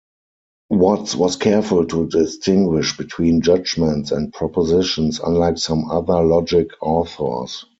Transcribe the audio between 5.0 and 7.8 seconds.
unlike some other logic authors.